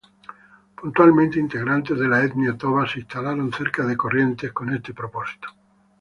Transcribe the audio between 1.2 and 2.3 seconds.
integrantes de la